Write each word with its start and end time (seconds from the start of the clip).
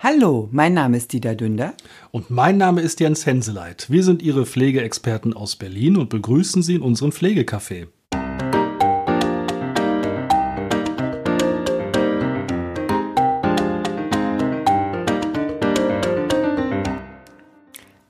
Hallo, 0.00 0.48
mein 0.52 0.74
Name 0.74 0.96
ist 0.96 1.12
Dieter 1.12 1.34
Dünder. 1.34 1.74
Und 2.12 2.30
mein 2.30 2.56
Name 2.56 2.82
ist 2.82 3.00
Jens 3.00 3.26
Henseleit. 3.26 3.90
Wir 3.90 4.04
sind 4.04 4.22
Ihre 4.22 4.46
Pflegeexperten 4.46 5.34
aus 5.34 5.56
Berlin 5.56 5.96
und 5.96 6.08
begrüßen 6.08 6.62
Sie 6.62 6.76
in 6.76 6.82
unserem 6.82 7.10
Pflegecafé. 7.10 7.88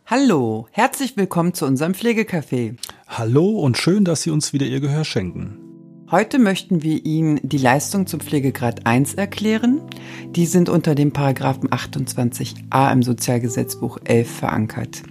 Hallo, 0.05 0.67
herzlich 0.73 1.17
willkommen 1.17 1.55
zu 1.55 1.65
unserem 1.65 1.93
Pflegecafé. 1.93 2.77
Hallo 3.07 3.49
und 3.49 3.79
schön, 3.79 4.05
dass 4.05 4.21
Sie 4.21 4.31
uns 4.31 4.53
wieder 4.53 4.67
Ihr 4.67 4.81
Gehör 4.81 5.07
schenken. 5.07 5.68
Heute 6.11 6.39
möchten 6.39 6.83
wir 6.83 7.05
Ihnen 7.05 7.39
die 7.43 7.59
Leistung 7.59 8.07
zum 8.07 8.21
Pflegegrad 8.21 8.87
1 8.87 9.13
erklären. 9.13 9.83
Die 10.31 10.47
sind 10.47 10.71
unter 10.71 10.95
dem 10.95 11.13
Paragraphen 11.13 11.69
28a 11.69 12.91
im 12.91 13.03
Sozialgesetzbuch 13.03 13.99
11 14.05 14.31
verankert. 14.31 15.03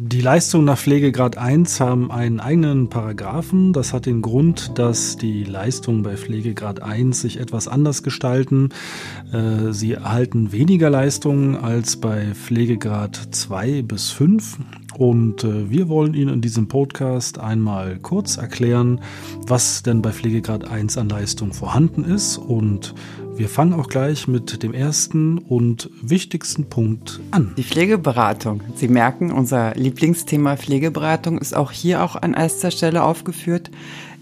Die 0.00 0.20
Leistungen 0.20 0.64
nach 0.64 0.78
Pflegegrad 0.78 1.38
1 1.38 1.78
haben 1.78 2.10
einen 2.10 2.40
eigenen 2.40 2.88
Paragraphen. 2.88 3.72
Das 3.72 3.92
hat 3.92 4.06
den 4.06 4.20
Grund, 4.20 4.76
dass 4.76 5.16
die 5.16 5.44
Leistungen 5.44 6.02
bei 6.02 6.16
Pflegegrad 6.16 6.82
1 6.82 7.20
sich 7.20 7.38
etwas 7.38 7.68
anders 7.68 8.02
gestalten. 8.02 8.70
Äh, 9.32 9.72
sie 9.72 9.92
erhalten 9.92 10.50
weniger 10.50 10.90
Leistungen 10.90 11.54
als 11.54 11.96
bei 11.96 12.34
Pflegegrad 12.34 13.16
2 13.30 13.82
bis 13.82 14.10
5. 14.10 14.58
Und 14.98 15.44
äh, 15.44 15.70
wir 15.70 15.88
wollen 15.88 16.12
Ihnen 16.12 16.34
in 16.34 16.40
diesem 16.40 16.66
Podcast 16.66 17.38
einmal 17.38 17.98
kurz 18.00 18.36
erklären, 18.36 19.00
was 19.46 19.84
denn 19.84 20.02
bei 20.02 20.10
Pflegegrad 20.10 20.68
1 20.68 20.98
an 20.98 21.08
Leistung 21.08 21.52
vorhanden 21.52 22.02
ist. 22.04 22.36
Und 22.36 22.96
wir 23.36 23.48
fangen 23.48 23.74
auch 23.74 23.86
gleich 23.86 24.26
mit 24.26 24.64
dem 24.64 24.74
ersten 24.74 25.38
und 25.38 25.88
wichtigsten 26.02 26.68
Punkt 26.68 27.20
an. 27.30 27.54
Die 27.56 27.62
Pflegeberatung. 27.62 28.64
Sie 28.74 28.88
merken, 28.88 29.30
unser 29.30 29.76
Lieblingsthema 29.76 30.56
Pflegeberatung 30.56 31.38
ist 31.38 31.54
auch 31.54 31.70
hier 31.70 32.02
auch 32.02 32.16
an 32.16 32.34
erster 32.34 32.72
Stelle 32.72 33.04
aufgeführt. 33.04 33.70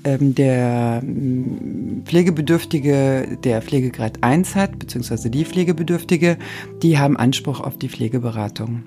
Ähm, 0.04 0.34
der 0.34 1.02
mm, 1.02 2.02
Pflegebedürftige, 2.04 3.38
der 3.42 3.62
Pflegegrad 3.62 4.22
1 4.22 4.54
hat, 4.54 4.78
beziehungsweise 4.78 5.30
die 5.30 5.46
Pflegebedürftige, 5.46 6.36
die 6.82 6.98
haben 6.98 7.16
Anspruch 7.16 7.60
auf 7.60 7.78
die 7.78 7.88
Pflegeberatung. 7.88 8.82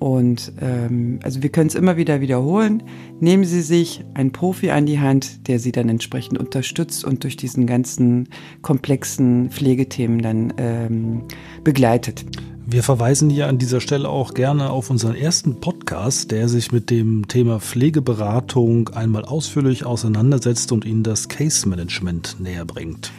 Und 0.00 0.54
ähm, 0.62 1.20
also 1.22 1.42
wir 1.42 1.50
können 1.50 1.68
es 1.68 1.74
immer 1.74 1.98
wieder 1.98 2.22
wiederholen. 2.22 2.82
Nehmen 3.20 3.44
Sie 3.44 3.60
sich 3.60 4.02
einen 4.14 4.32
Profi 4.32 4.70
an 4.70 4.86
die 4.86 4.98
Hand, 4.98 5.46
der 5.46 5.58
Sie 5.58 5.72
dann 5.72 5.90
entsprechend 5.90 6.38
unterstützt 6.38 7.04
und 7.04 7.22
durch 7.22 7.36
diesen 7.36 7.66
ganzen 7.66 8.30
komplexen 8.62 9.50
Pflegethemen 9.50 10.22
dann 10.22 10.54
ähm, 10.56 11.22
begleitet. 11.64 12.24
Wir 12.66 12.82
verweisen 12.82 13.28
hier 13.28 13.48
an 13.48 13.58
dieser 13.58 13.82
Stelle 13.82 14.08
auch 14.08 14.32
gerne 14.32 14.70
auf 14.70 14.88
unseren 14.88 15.14
ersten 15.14 15.60
Podcast, 15.60 16.30
der 16.30 16.48
sich 16.48 16.72
mit 16.72 16.88
dem 16.88 17.28
Thema 17.28 17.60
Pflegeberatung 17.60 18.88
einmal 18.90 19.26
ausführlich 19.26 19.84
auseinandersetzt 19.84 20.72
und 20.72 20.86
Ihnen 20.86 21.02
das 21.02 21.28
Case 21.28 21.68
Management 21.68 22.36
näher 22.40 22.64
bringt. 22.64 23.12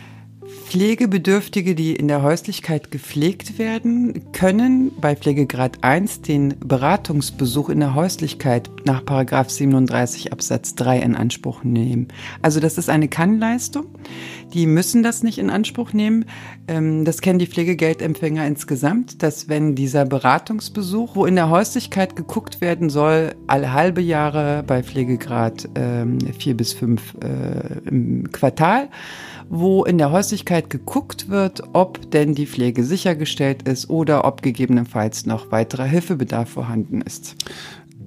Pflegebedürftige, 0.71 1.75
die 1.75 1.93
in 1.93 2.07
der 2.07 2.21
Häuslichkeit 2.21 2.91
gepflegt 2.91 3.59
werden, 3.59 4.31
können 4.31 4.93
bei 5.01 5.17
Pflegegrad 5.17 5.83
1 5.83 6.21
den 6.21 6.55
Beratungsbesuch 6.63 7.67
in 7.67 7.81
der 7.81 7.93
Häuslichkeit 7.93 8.69
nach 8.85 9.01
37 9.05 10.31
Absatz 10.31 10.73
3 10.75 10.99
in 10.99 11.17
Anspruch 11.17 11.65
nehmen. 11.65 12.07
Also 12.41 12.61
das 12.61 12.77
ist 12.77 12.89
eine 12.89 13.09
Kannleistung. 13.09 13.87
Die 14.53 14.65
müssen 14.65 15.03
das 15.03 15.23
nicht 15.23 15.39
in 15.39 15.49
Anspruch 15.49 15.91
nehmen. 15.91 16.23
Ähm, 16.69 17.03
das 17.03 17.19
kennen 17.19 17.39
die 17.39 17.47
Pflegegeldempfänger 17.47 18.47
insgesamt, 18.47 19.23
dass 19.23 19.49
wenn 19.49 19.75
dieser 19.75 20.05
Beratungsbesuch, 20.05 21.17
wo 21.17 21.25
in 21.25 21.35
der 21.35 21.49
Häuslichkeit 21.49 22.15
geguckt 22.15 22.61
werden 22.61 22.89
soll, 22.89 23.35
alle 23.45 23.73
halbe 23.73 23.99
Jahre 23.99 24.63
bei 24.65 24.83
Pflegegrad 24.83 25.67
4 25.73 25.75
ähm, 25.75 26.55
bis 26.55 26.71
5 26.71 27.15
äh, 27.21 27.89
im 27.89 28.31
Quartal, 28.31 28.87
wo 29.51 29.83
in 29.83 29.97
der 29.97 30.11
Häuslichkeit 30.11 30.69
geguckt 30.69 31.27
wird, 31.27 31.61
ob 31.73 32.09
denn 32.11 32.33
die 32.33 32.47
Pflege 32.47 32.85
sichergestellt 32.85 33.63
ist 33.63 33.89
oder 33.89 34.23
ob 34.23 34.41
gegebenenfalls 34.41 35.25
noch 35.25 35.51
weiterer 35.51 35.83
Hilfebedarf 35.83 36.49
vorhanden 36.49 37.01
ist. 37.01 37.35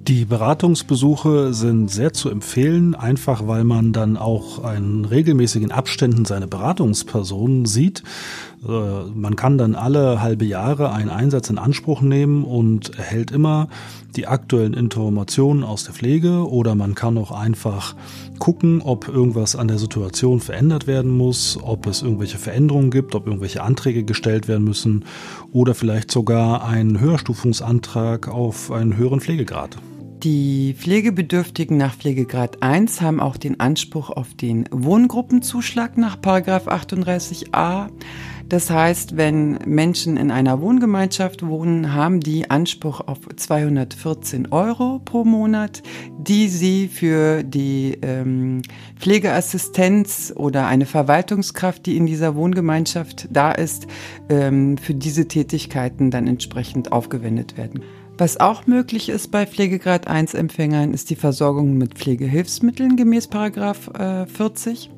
Die 0.07 0.25
Beratungsbesuche 0.25 1.53
sind 1.53 1.89
sehr 1.89 2.13
zu 2.13 2.29
empfehlen, 2.29 2.95
einfach 2.95 3.47
weil 3.47 3.63
man 3.63 3.93
dann 3.93 4.17
auch 4.17 4.71
in 4.73 5.05
regelmäßigen 5.05 5.71
Abständen 5.71 6.25
seine 6.25 6.47
Beratungspersonen 6.47 7.65
sieht. 7.65 8.03
Äh, 8.67 9.09
man 9.13 9.35
kann 9.35 9.57
dann 9.57 9.75
alle 9.75 10.21
halbe 10.21 10.45
Jahre 10.45 10.91
einen 10.91 11.09
Einsatz 11.09 11.49
in 11.49 11.57
Anspruch 11.57 12.01
nehmen 12.01 12.43
und 12.43 12.97
erhält 12.97 13.31
immer 13.31 13.67
die 14.15 14.27
aktuellen 14.27 14.73
Informationen 14.73 15.63
aus 15.63 15.83
der 15.83 15.93
Pflege 15.93 16.49
oder 16.49 16.75
man 16.75 16.95
kann 16.95 17.17
auch 17.17 17.31
einfach 17.31 17.95
gucken, 18.39 18.81
ob 18.81 19.07
irgendwas 19.07 19.55
an 19.55 19.67
der 19.67 19.77
Situation 19.77 20.39
verändert 20.39 20.87
werden 20.87 21.11
muss, 21.11 21.59
ob 21.61 21.85
es 21.87 22.01
irgendwelche 22.01 22.37
Veränderungen 22.37 22.91
gibt, 22.91 23.15
ob 23.15 23.27
irgendwelche 23.27 23.61
Anträge 23.61 24.03
gestellt 24.03 24.47
werden 24.47 24.63
müssen 24.63 25.05
oder 25.51 25.75
vielleicht 25.75 26.11
sogar 26.11 26.65
einen 26.65 26.99
Höherstufungsantrag 26.99 28.27
auf 28.27 28.71
einen 28.71 28.97
höheren 28.97 29.19
Pflegegrad. 29.19 29.77
Die 30.23 30.73
Pflegebedürftigen 30.73 31.77
nach 31.77 31.93
Pflegegrad 31.93 32.63
1 32.63 33.01
haben 33.01 33.19
auch 33.19 33.37
den 33.37 33.59
Anspruch 33.59 34.09
auf 34.09 34.33
den 34.33 34.67
Wohngruppenzuschlag 34.71 35.99
nach 35.99 36.17
38a. 36.17 37.89
Das 38.49 38.69
heißt, 38.69 39.17
wenn 39.17 39.57
Menschen 39.65 40.17
in 40.17 40.29
einer 40.29 40.61
Wohngemeinschaft 40.61 41.45
wohnen, 41.45 41.93
haben 41.95 42.19
die 42.19 42.49
Anspruch 42.51 43.01
auf 43.01 43.19
214 43.35 44.51
Euro 44.51 45.01
pro 45.03 45.23
Monat, 45.23 45.81
die 46.19 46.47
sie 46.47 46.87
für 46.87 47.43
die 47.43 47.97
ähm, 48.03 48.61
Pflegeassistenz 48.99 50.31
oder 50.35 50.67
eine 50.67 50.85
Verwaltungskraft, 50.85 51.87
die 51.87 51.97
in 51.97 52.05
dieser 52.05 52.35
Wohngemeinschaft 52.35 53.27
da 53.31 53.51
ist, 53.51 53.87
ähm, 54.29 54.77
für 54.77 54.93
diese 54.93 55.27
Tätigkeiten 55.27 56.11
dann 56.11 56.27
entsprechend 56.27 56.91
aufgewendet 56.91 57.57
werden. 57.57 57.81
Was 58.17 58.39
auch 58.39 58.65
möglich 58.67 59.09
ist 59.09 59.31
bei 59.31 59.45
Pflegegrad 59.45 60.07
1 60.07 60.35
Empfängern, 60.35 60.93
ist 60.93 61.09
die 61.09 61.17
Versorgung 61.17 61.77
mit 61.77 61.95
Pflegehilfsmitteln 61.95 62.95
gemäß 62.95 63.27
Paragraph 63.27 63.89
äh, 63.89 64.25
40. 64.27 64.91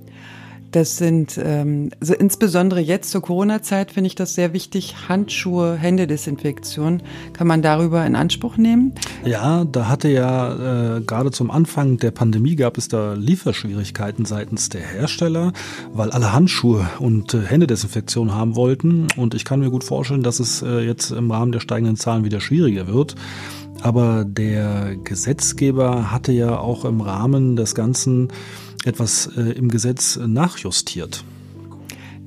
Das 0.72 0.98
sind 0.98 1.40
ähm, 1.42 1.90
also 2.00 2.14
insbesondere 2.14 2.80
jetzt 2.80 3.12
zur 3.12 3.22
Corona-Zeit 3.22 3.92
finde 3.92 4.08
ich 4.08 4.16
das 4.16 4.36
sehr 4.36 4.54
wichtig. 4.54 4.96
Handschuhe, 5.08 5.76
Händedesinfektion 5.76 7.02
kann 7.34 7.48
man 7.48 7.62
darüber 7.62 8.06
in 8.06 8.16
Anspruch 8.16 8.58
nehmen. 8.58 8.94
Ja, 9.26 9.66
da 9.66 9.88
hatte 9.88 10.10
ja 10.10 10.98
äh, 10.98 11.02
gerade 11.02 11.32
zum 11.32 11.52
Anfang 11.52 11.98
der 11.98 12.12
Pandemie 12.12 12.56
gab 12.56 12.78
es 12.78 12.88
da 12.88 13.14
Lieferschwierigkeiten 13.14 14.26
seitens 14.26 14.70
der 14.70 14.82
Hersteller, 14.82 15.54
weil 15.94 16.12
alle 16.12 16.34
Handschuhe 16.34 16.88
und 17.00 17.34
äh, 17.34 17.42
Händedesinfektion 17.42 18.34
haben 18.34 18.56
wollten. 18.56 19.08
Und 19.16 19.34
ich 19.34 19.46
kann 19.46 19.60
mir 19.60 19.70
gut 19.70 19.84
vorstellen, 19.84 20.24
dass 20.24 20.40
es 20.40 20.62
äh, 20.62 20.82
jetzt 20.82 21.12
im 21.12 21.32
Rahmen 21.32 21.52
der 21.52 21.60
steigenden 21.60 21.96
Zahlen 21.96 22.26
wieder 22.26 22.42
schwieriger 22.42 22.88
wird. 22.88 23.16
Aber 23.82 24.26
der 24.26 24.96
Gesetzgeber 25.04 26.12
hatte 26.12 26.32
ja 26.32 26.58
auch 26.58 26.84
im 26.84 27.02
Rahmen 27.02 27.56
des 27.56 27.76
Ganzen 27.76 28.30
etwas 28.86 29.30
äh, 29.38 29.52
im 29.52 29.70
Gesetz 29.70 30.18
nachjustiert. 30.18 31.24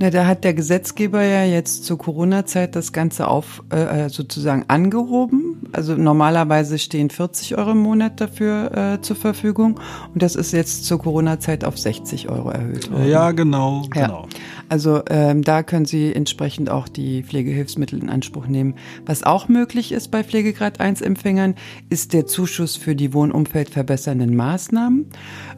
Na, 0.02 0.08
da 0.08 0.26
hat 0.26 0.44
der 0.44 0.54
Gesetzgeber 0.54 1.22
ja 1.22 1.44
jetzt 1.44 1.84
zur 1.84 1.98
Corona-Zeit 1.98 2.74
das 2.74 2.94
Ganze 2.94 3.28
auf 3.28 3.62
äh, 3.68 4.08
sozusagen 4.08 4.64
angehoben. 4.66 5.68
Also 5.72 5.94
normalerweise 5.94 6.78
stehen 6.78 7.10
40 7.10 7.58
Euro 7.58 7.72
im 7.72 7.82
Monat 7.82 8.18
dafür 8.18 8.94
äh, 8.94 9.02
zur 9.02 9.16
Verfügung 9.16 9.78
und 10.14 10.22
das 10.22 10.36
ist 10.36 10.52
jetzt 10.52 10.86
zur 10.86 11.00
Corona-Zeit 11.00 11.66
auf 11.66 11.78
60 11.78 12.30
Euro 12.30 12.48
erhöht 12.48 12.90
worden. 12.90 13.08
Ja, 13.10 13.32
genau, 13.32 13.82
ja. 13.94 14.06
genau. 14.06 14.28
Also 14.70 15.02
ähm, 15.10 15.42
da 15.42 15.64
können 15.64 15.84
Sie 15.84 16.14
entsprechend 16.14 16.70
auch 16.70 16.86
die 16.86 17.24
Pflegehilfsmittel 17.24 18.00
in 18.00 18.08
Anspruch 18.08 18.46
nehmen. 18.46 18.76
Was 19.04 19.24
auch 19.24 19.48
möglich 19.48 19.90
ist 19.90 20.12
bei 20.12 20.22
Pflegegrad 20.22 20.78
1 20.78 21.00
Empfängern, 21.00 21.56
ist 21.88 22.12
der 22.12 22.26
Zuschuss 22.26 22.76
für 22.76 22.94
die 22.94 23.12
wohnumfeldverbessernden 23.12 24.36
Maßnahmen. 24.36 25.06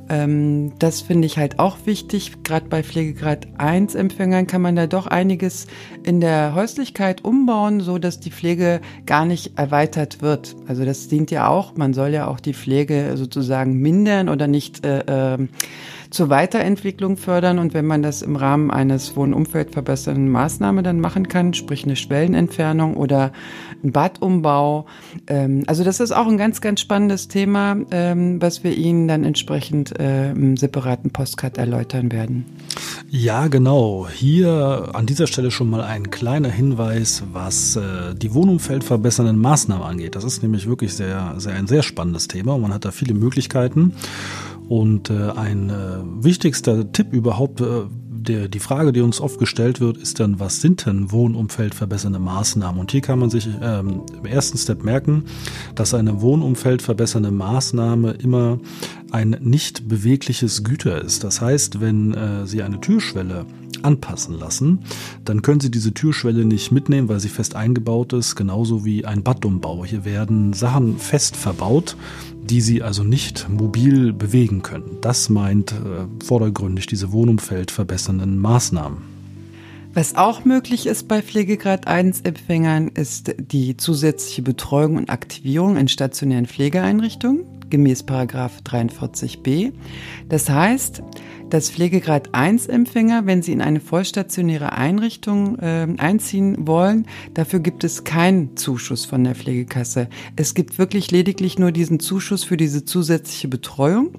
Ähm, 0.08 0.72
das 0.78 1.02
finde 1.02 1.26
ich 1.26 1.37
halt 1.37 1.58
auch 1.58 1.76
wichtig. 1.84 2.42
Gerade 2.42 2.70
bei 2.70 2.82
Pflegegrad 2.82 3.48
1 3.58 3.96
Empfängern 3.96 4.46
kann 4.46 4.62
man 4.62 4.76
da 4.76 4.87
doch 4.87 5.06
einiges 5.06 5.66
in 6.04 6.22
der 6.22 6.54
Häuslichkeit 6.54 7.22
umbauen, 7.22 7.81
so 7.81 7.98
dass 7.98 8.19
die 8.19 8.31
Pflege 8.31 8.81
gar 9.04 9.26
nicht 9.26 9.58
erweitert 9.58 10.22
wird. 10.22 10.56
Also 10.66 10.87
das 10.87 11.08
dient 11.08 11.31
ja 11.31 11.48
auch, 11.48 11.76
man 11.76 11.92
soll 11.92 12.14
ja 12.14 12.28
auch 12.28 12.40
die 12.40 12.54
Pflege 12.54 13.12
sozusagen 13.16 13.75
mindern 13.75 14.31
oder 14.31 14.46
nicht 14.46 14.87
äh, 14.87 15.34
äh, 15.34 15.48
zur 16.12 16.29
Weiterentwicklung 16.29 17.17
fördern. 17.17 17.59
Und 17.59 17.75
wenn 17.75 17.87
man 17.87 18.03
das 18.03 18.23
im 18.23 18.37
Rahmen 18.37 18.70
eines 18.70 19.17
wohnumfeldverbessernden 19.17 20.29
Maßnahme 20.31 20.82
dann 20.82 21.00
machen 21.00 21.26
kann, 21.29 21.55
sprich 21.55 21.85
eine 21.85 21.97
Schwellenentfernung 21.97 22.97
oder 22.97 23.32
ein 23.82 23.93
Badumbau. 23.93 24.87
Ähm, 25.26 25.64
also 25.67 25.82
das 25.85 26.00
ist 26.00 26.12
auch 26.12 26.26
ein 26.26 26.37
ganz, 26.37 26.61
ganz 26.61 26.81
spannendes 26.81 27.29
Thema, 27.29 27.76
ähm, 27.91 28.41
was 28.41 28.62
wir 28.62 28.76
Ihnen 28.76 29.09
dann 29.09 29.25
entsprechend 29.25 29.99
äh, 29.99 30.31
im 30.31 30.56
separaten 30.56 31.11
Postcard 31.11 31.59
erläutern 31.59 32.12
werden. 32.12 32.44
Ja, 33.09 33.49
genau. 33.49 34.06
Hier 34.09 34.91
an 34.93 35.06
dieser 35.06 35.26
Stelle 35.26 35.50
schon 35.50 35.70
mal 35.70 35.82
ein 35.82 36.11
kleiner 36.11 36.50
Hinweis, 36.50 37.23
was 37.32 37.76
äh, 37.76 38.14
die 38.14 38.35
wohnumfeldverbessernden 38.35 39.38
Maßnahmen 39.38 39.85
angeht. 39.85 40.14
Das 40.14 40.25
ist 40.25 40.43
nämlich 40.43 40.67
wirklich 40.67 40.94
sehr, 40.94 41.35
sehr 41.38 41.55
ein 41.55 41.67
sehr 41.67 41.82
spannendes 41.82 42.29
Thema. 42.29 42.56
Man 42.59 42.73
hat 42.73 42.85
da 42.85 42.91
viele 42.91 43.14
Möglichkeiten. 43.14 43.94
Und 44.69 45.11
äh, 45.11 45.31
ein 45.31 45.70
äh, 45.70 46.25
wichtigster 46.25 46.91
Tipp 46.93 47.12
überhaupt, 47.12 47.61
äh, 47.61 47.82
der, 48.23 48.49
die 48.49 48.61
Frage, 48.61 48.93
die 48.93 49.00
uns 49.00 49.20
oft 49.20 49.38
gestellt 49.38 49.81
wird, 49.81 49.97
ist 49.97 50.20
dann, 50.20 50.38
was 50.41 50.61
sind 50.61 50.87
denn 50.87 51.11
Wohnumfeld 51.11 51.75
verbessernde 51.75 52.19
Maßnahmen? 52.19 52.81
Und 52.81 52.93
hier 52.93 53.00
kann 53.00 53.19
man 53.19 53.31
sich 53.31 53.49
ähm, 53.61 54.03
im 54.17 54.26
ersten 54.26 54.59
Step 54.59 54.85
merken, 54.85 55.25
dass 55.75 55.94
eine 55.94 56.20
Wohnumfeld 56.20 56.82
verbessernde 56.82 57.31
Maßnahme 57.31 58.12
immer 58.12 58.59
ein 59.11 59.37
nicht 59.41 59.88
bewegliches 59.88 60.64
Güter 60.64 61.03
ist. 61.03 61.25
Das 61.25 61.41
heißt, 61.41 61.81
wenn 61.81 62.14
äh, 62.14 62.47
Sie 62.47 62.62
eine 62.62 62.81
Türschwelle 62.81 63.47
anpassen 63.82 64.38
lassen, 64.38 64.81
dann 65.25 65.43
können 65.43 65.61
Sie 65.61 65.70
diese 65.70 65.93
Türschwelle 65.93 66.44
nicht 66.44 66.70
mitnehmen, 66.70 67.09
weil 67.09 67.20
sie 67.20 67.29
fest 67.29 67.56
eingebaut 67.56 68.12
ist, 68.12 68.37
genauso 68.37 68.85
wie 68.85 69.05
ein 69.05 69.23
Badumbau. 69.23 69.85
Hier 69.85 70.05
werden 70.05 70.53
Sachen 70.53 70.99
fest 70.99 71.37
verbaut 71.37 71.97
die 72.42 72.60
sie 72.60 72.82
also 72.82 73.04
nicht 73.04 73.48
mobil 73.48 74.12
bewegen 74.12 74.62
können. 74.62 74.98
Das 75.00 75.28
meint 75.28 75.72
äh, 75.72 76.24
vordergründig 76.24 76.86
diese 76.86 77.12
Wohnumfeld 77.12 77.70
verbessernden 77.70 78.38
Maßnahmen. 78.38 79.12
Was 79.94 80.16
auch 80.16 80.44
möglich 80.46 80.86
ist 80.86 81.06
bei 81.06 81.20
Pflegegrad 81.20 81.86
1 81.86 82.22
Empfängern 82.22 82.88
ist 82.88 83.34
die 83.38 83.76
zusätzliche 83.76 84.40
Betreuung 84.40 84.96
und 84.96 85.10
Aktivierung 85.10 85.76
in 85.76 85.88
stationären 85.88 86.46
Pflegeeinrichtungen 86.46 87.44
gemäß 87.68 88.04
43b. 88.04 89.72
Das 90.28 90.48
heißt, 90.48 91.02
dass 91.52 91.70
Pflegegrad 91.70 92.31
1 92.32 92.66
Empfänger, 92.66 93.26
wenn 93.26 93.43
sie 93.43 93.52
in 93.52 93.60
eine 93.60 93.78
vollstationäre 93.78 94.72
Einrichtung 94.72 95.58
äh, 95.58 95.87
einziehen 95.99 96.66
wollen, 96.66 97.06
dafür 97.34 97.60
gibt 97.60 97.84
es 97.84 98.04
keinen 98.04 98.56
Zuschuss 98.56 99.04
von 99.04 99.22
der 99.22 99.34
Pflegekasse. 99.34 100.08
Es 100.34 100.54
gibt 100.54 100.78
wirklich 100.78 101.10
lediglich 101.10 101.58
nur 101.58 101.70
diesen 101.70 102.00
Zuschuss 102.00 102.43
für 102.43 102.56
diese 102.56 102.87
zusätzliche 102.87 103.49
Betreuung. 103.49 104.12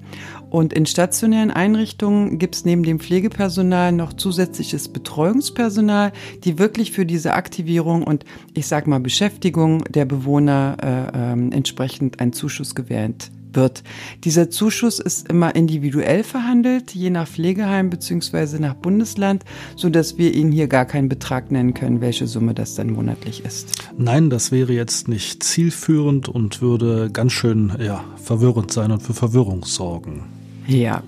Und 0.48 0.72
in 0.72 0.86
stationären 0.86 1.50
Einrichtungen 1.50 2.38
gibt 2.38 2.54
es 2.54 2.64
neben 2.64 2.84
dem 2.84 3.00
Pflegepersonal 3.00 3.90
noch 3.90 4.12
zusätzliches 4.12 4.88
Betreuungspersonal, 4.88 6.12
die 6.44 6.60
wirklich 6.60 6.92
für 6.92 7.04
diese 7.04 7.34
Aktivierung 7.34 8.04
und 8.04 8.24
ich 8.54 8.68
sag 8.68 8.86
mal 8.86 9.00
Beschäftigung 9.00 9.82
der 9.86 10.04
Bewohner 10.04 10.76
äh, 10.80 11.32
äh, 11.32 11.52
entsprechend 11.52 12.20
einen 12.20 12.32
Zuschuss 12.32 12.76
gewährt 12.76 13.32
wird. 13.56 13.82
Dieser 14.24 14.50
Zuschuss 14.50 14.98
ist 14.98 15.28
immer 15.28 15.54
individuell 15.54 16.24
verhandelt, 16.24 16.94
je 16.94 17.10
nach 17.10 17.28
Pflegeheim 17.28 17.90
beziehungsweise 17.90 18.60
nach 18.60 18.74
Bundesland, 18.74 19.44
so 19.76 19.90
dass 19.90 20.18
wir 20.18 20.34
Ihnen 20.34 20.52
hier 20.52 20.68
gar 20.68 20.84
keinen 20.84 21.08
Betrag 21.08 21.50
nennen 21.50 21.74
können, 21.74 22.00
welche 22.00 22.26
Summe 22.26 22.54
das 22.54 22.74
dann 22.74 22.90
monatlich 22.90 23.44
ist. 23.44 23.68
Nein, 23.96 24.30
das 24.30 24.52
wäre 24.52 24.72
jetzt 24.72 25.08
nicht 25.08 25.42
zielführend 25.42 26.28
und 26.28 26.60
würde 26.62 27.10
ganz 27.10 27.32
schön 27.32 27.72
ja, 27.78 28.04
verwirrend 28.16 28.72
sein 28.72 28.90
und 28.90 29.02
für 29.02 29.14
Verwirrung 29.14 29.64
sorgen. 29.64 30.24
Ja, 30.66 31.02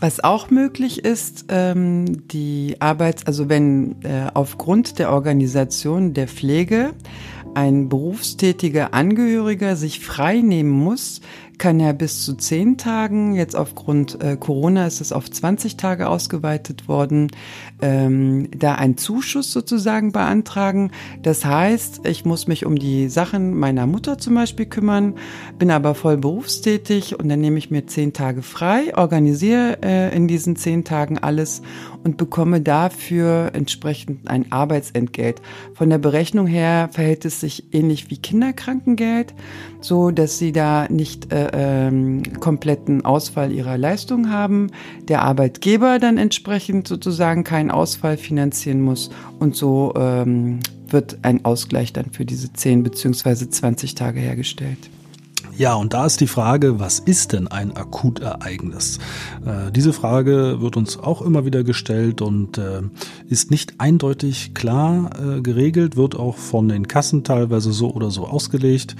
was 0.00 0.24
auch 0.24 0.50
möglich 0.50 1.04
ist, 1.04 1.44
ähm, 1.50 2.26
die 2.28 2.76
Arbeits-, 2.78 3.26
also 3.26 3.50
wenn 3.50 4.02
äh, 4.02 4.30
aufgrund 4.32 4.98
der 4.98 5.12
Organisation 5.12 6.14
der 6.14 6.26
Pflege 6.26 6.94
ein 7.54 7.90
berufstätiger 7.90 8.94
Angehöriger 8.94 9.76
sich 9.76 10.00
frei 10.00 10.40
nehmen 10.40 10.70
muss, 10.70 11.20
kann 11.60 11.78
er 11.78 11.92
bis 11.92 12.24
zu 12.24 12.34
zehn 12.34 12.78
Tagen, 12.78 13.34
jetzt 13.34 13.54
aufgrund 13.54 14.20
äh, 14.22 14.38
Corona 14.38 14.86
ist 14.86 15.02
es 15.02 15.12
auf 15.12 15.30
20 15.30 15.76
Tage 15.76 16.08
ausgeweitet 16.08 16.88
worden, 16.88 17.30
ähm, 17.82 18.48
da 18.56 18.76
einen 18.76 18.96
Zuschuss 18.96 19.52
sozusagen 19.52 20.10
beantragen. 20.10 20.90
Das 21.22 21.44
heißt, 21.44 22.06
ich 22.06 22.24
muss 22.24 22.48
mich 22.48 22.64
um 22.64 22.78
die 22.78 23.10
Sachen 23.10 23.54
meiner 23.58 23.86
Mutter 23.86 24.16
zum 24.16 24.36
Beispiel 24.36 24.64
kümmern, 24.64 25.16
bin 25.58 25.70
aber 25.70 25.94
voll 25.94 26.16
berufstätig 26.16 27.20
und 27.20 27.28
dann 27.28 27.42
nehme 27.42 27.58
ich 27.58 27.70
mir 27.70 27.86
zehn 27.86 28.14
Tage 28.14 28.40
frei, 28.40 28.96
organisiere 28.96 29.82
äh, 29.82 30.16
in 30.16 30.28
diesen 30.28 30.56
zehn 30.56 30.84
Tagen 30.84 31.18
alles 31.18 31.60
und 32.04 32.16
bekomme 32.16 32.60
dafür 32.60 33.50
entsprechend 33.52 34.28
ein 34.28 34.50
Arbeitsentgelt. 34.50 35.40
Von 35.74 35.90
der 35.90 35.98
Berechnung 35.98 36.46
her 36.46 36.88
verhält 36.92 37.24
es 37.24 37.40
sich 37.40 37.74
ähnlich 37.74 38.10
wie 38.10 38.16
Kinderkrankengeld, 38.16 39.34
so 39.80 40.10
dass 40.10 40.38
sie 40.38 40.52
da 40.52 40.86
nicht 40.88 41.32
äh, 41.32 41.50
ähm, 41.52 42.22
kompletten 42.40 43.04
Ausfall 43.04 43.52
ihrer 43.52 43.76
Leistung 43.78 44.30
haben, 44.30 44.68
der 45.08 45.22
Arbeitgeber 45.22 45.98
dann 45.98 46.18
entsprechend 46.18 46.88
sozusagen 46.88 47.44
keinen 47.44 47.70
Ausfall 47.70 48.16
finanzieren 48.16 48.80
muss 48.80 49.10
und 49.38 49.56
so 49.56 49.92
ähm, 49.96 50.60
wird 50.88 51.18
ein 51.22 51.44
Ausgleich 51.44 51.92
dann 51.92 52.10
für 52.10 52.24
diese 52.24 52.52
10 52.52 52.82
beziehungsweise 52.82 53.48
20 53.48 53.94
Tage 53.94 54.20
hergestellt. 54.20 54.90
Ja, 55.60 55.74
und 55.74 55.92
da 55.92 56.06
ist 56.06 56.22
die 56.22 56.26
Frage, 56.26 56.80
was 56.80 57.00
ist 57.00 57.34
denn 57.34 57.46
ein 57.46 57.76
Akutereignis? 57.76 58.98
Äh, 59.44 59.70
diese 59.70 59.92
Frage 59.92 60.62
wird 60.62 60.78
uns 60.78 60.98
auch 60.98 61.20
immer 61.20 61.44
wieder 61.44 61.64
gestellt 61.64 62.22
und 62.22 62.56
äh, 62.56 62.80
ist 63.28 63.50
nicht 63.50 63.74
eindeutig 63.76 64.54
klar 64.54 65.10
äh, 65.20 65.42
geregelt, 65.42 65.98
wird 65.98 66.16
auch 66.16 66.38
von 66.38 66.70
den 66.70 66.88
Kassen 66.88 67.24
teilweise 67.24 67.74
so 67.74 67.92
oder 67.92 68.10
so 68.10 68.26
ausgelegt. 68.26 68.96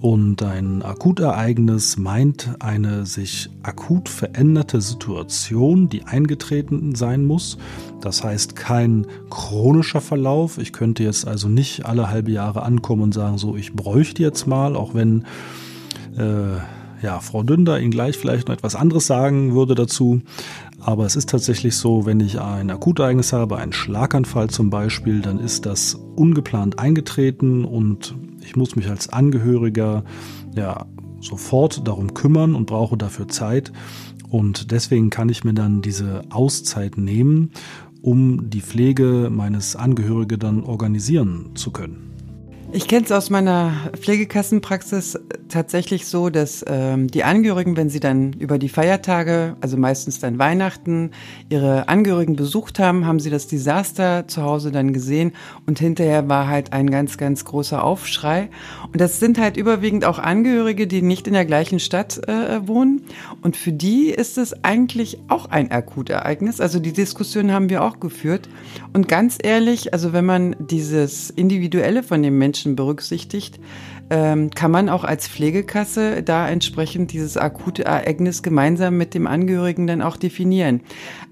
Und 0.00 0.42
ein 0.42 0.82
Akutereignis 0.82 1.96
meint 1.96 2.56
eine 2.58 3.06
sich 3.06 3.48
akut 3.62 4.08
veränderte 4.08 4.80
Situation, 4.80 5.88
die 5.88 6.06
eingetreten 6.06 6.96
sein 6.96 7.24
muss. 7.24 7.56
Das 8.00 8.24
heißt 8.24 8.56
kein 8.56 9.06
chronischer 9.28 10.00
Verlauf. 10.00 10.58
Ich 10.58 10.72
könnte 10.72 11.04
jetzt 11.04 11.28
also 11.28 11.48
nicht 11.48 11.86
alle 11.86 12.10
halbe 12.10 12.32
Jahre 12.32 12.64
ankommen 12.64 13.02
und 13.02 13.14
sagen, 13.14 13.38
so, 13.38 13.54
ich 13.54 13.74
bräuchte 13.74 14.24
jetzt 14.24 14.48
mal, 14.48 14.74
auch 14.74 14.92
wenn 14.92 15.24
ja, 16.16 17.20
Frau 17.20 17.42
Dünder 17.42 17.80
Ihnen 17.80 17.90
gleich 17.90 18.18
vielleicht 18.18 18.48
noch 18.48 18.54
etwas 18.54 18.74
anderes 18.74 19.06
sagen 19.06 19.54
würde 19.54 19.74
dazu. 19.74 20.20
Aber 20.80 21.06
es 21.06 21.16
ist 21.16 21.28
tatsächlich 21.30 21.76
so, 21.76 22.06
wenn 22.06 22.20
ich 22.20 22.40
ein 22.40 22.70
Akutereignis 22.70 23.32
habe, 23.32 23.58
einen 23.58 23.72
Schlaganfall 23.72 24.50
zum 24.50 24.70
Beispiel, 24.70 25.20
dann 25.20 25.38
ist 25.38 25.66
das 25.66 25.94
ungeplant 25.94 26.78
eingetreten 26.78 27.64
und 27.64 28.14
ich 28.42 28.56
muss 28.56 28.76
mich 28.76 28.88
als 28.88 29.08
Angehöriger 29.08 30.04
ja 30.54 30.86
sofort 31.20 31.86
darum 31.86 32.14
kümmern 32.14 32.54
und 32.54 32.66
brauche 32.66 32.96
dafür 32.96 33.28
Zeit. 33.28 33.72
Und 34.28 34.70
deswegen 34.70 35.10
kann 35.10 35.28
ich 35.28 35.44
mir 35.44 35.54
dann 35.54 35.82
diese 35.82 36.22
Auszeit 36.30 36.96
nehmen, 36.96 37.50
um 38.00 38.48
die 38.48 38.62
Pflege 38.62 39.28
meines 39.30 39.76
Angehörigen 39.76 40.38
dann 40.38 40.64
organisieren 40.64 41.50
zu 41.54 41.72
können. 41.72 42.09
Ich 42.72 42.86
kenne 42.86 43.04
es 43.04 43.10
aus 43.10 43.30
meiner 43.30 43.72
Pflegekassenpraxis 43.96 45.18
tatsächlich 45.48 46.06
so, 46.06 46.30
dass 46.30 46.64
ähm, 46.68 47.08
die 47.08 47.24
Angehörigen, 47.24 47.76
wenn 47.76 47.90
sie 47.90 47.98
dann 47.98 48.32
über 48.34 48.58
die 48.58 48.68
Feiertage, 48.68 49.56
also 49.60 49.76
meistens 49.76 50.20
dann 50.20 50.38
Weihnachten, 50.38 51.10
ihre 51.48 51.88
Angehörigen 51.88 52.36
besucht 52.36 52.78
haben, 52.78 53.06
haben 53.06 53.18
sie 53.18 53.30
das 53.30 53.48
Desaster 53.48 54.28
zu 54.28 54.42
Hause 54.42 54.70
dann 54.70 54.92
gesehen 54.92 55.32
und 55.66 55.80
hinterher 55.80 56.28
war 56.28 56.46
halt 56.46 56.72
ein 56.72 56.90
ganz, 56.90 57.18
ganz 57.18 57.44
großer 57.44 57.82
Aufschrei. 57.82 58.50
Und 58.92 59.00
das 59.00 59.18
sind 59.18 59.40
halt 59.40 59.56
überwiegend 59.56 60.04
auch 60.04 60.20
Angehörige, 60.20 60.86
die 60.86 61.02
nicht 61.02 61.26
in 61.26 61.32
der 61.32 61.46
gleichen 61.46 61.80
Stadt 61.80 62.20
äh, 62.28 62.66
wohnen. 62.68 63.02
Und 63.42 63.56
für 63.56 63.72
die 63.72 64.10
ist 64.10 64.38
es 64.38 64.64
eigentlich 64.64 65.18
auch 65.26 65.46
ein 65.46 65.72
Akutereignis. 65.72 66.60
Also 66.60 66.78
die 66.78 66.92
Diskussion 66.92 67.50
haben 67.50 67.68
wir 67.68 67.82
auch 67.82 67.98
geführt. 67.98 68.48
Und 68.92 69.08
ganz 69.08 69.38
ehrlich, 69.42 69.92
also 69.92 70.12
wenn 70.12 70.24
man 70.24 70.54
dieses 70.60 71.30
Individuelle 71.30 72.04
von 72.04 72.22
dem 72.22 72.38
Menschen 72.38 72.59
Menschen 72.60 72.76
berücksichtigt, 72.76 73.58
ähm, 74.10 74.50
kann 74.50 74.70
man 74.70 74.90
auch 74.90 75.04
als 75.04 75.28
Pflegekasse 75.28 76.22
da 76.22 76.46
entsprechend 76.46 77.12
dieses 77.12 77.38
akute 77.38 77.84
Ereignis 77.86 78.42
gemeinsam 78.42 78.98
mit 78.98 79.14
dem 79.14 79.26
Angehörigen 79.26 79.86
dann 79.86 80.02
auch 80.02 80.16
definieren. 80.18 80.82